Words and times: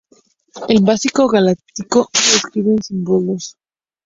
El 0.67 0.81
básico 0.81 1.27
galáctico 1.27 2.09
se 2.11 2.37
escribe 2.37 2.71
en 2.71 2.81
símbolos. 2.81 3.55